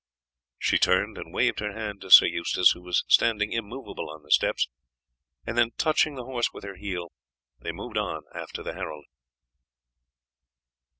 She 0.57 0.79
turned 0.79 1.19
and 1.19 1.31
waved 1.31 1.59
her 1.59 1.73
hand 1.73 2.01
to 2.01 2.09
Sir 2.09 2.25
Eustace, 2.25 2.71
who 2.71 2.81
was 2.81 3.03
standing 3.07 3.51
immovable 3.51 4.09
on 4.09 4.23
the 4.23 4.31
steps, 4.31 4.67
and 5.45 5.55
then, 5.55 5.73
touching 5.77 6.15
the 6.15 6.23
horse 6.25 6.51
with 6.51 6.63
her 6.63 6.75
heel, 6.77 7.11
they 7.59 7.71
moved 7.71 7.97
on 7.99 8.23
after 8.33 8.63
the 8.63 8.73
herald. 8.73 9.05